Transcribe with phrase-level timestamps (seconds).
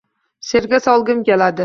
[0.47, 1.59] She’rga solgim keladi.